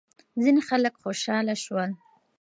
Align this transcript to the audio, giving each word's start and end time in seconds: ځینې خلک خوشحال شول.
ځینې 0.41 0.61
خلک 0.69 0.93
خوشحال 1.03 1.47
شول. 1.63 1.91